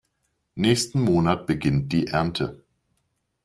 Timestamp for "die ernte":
1.93-2.63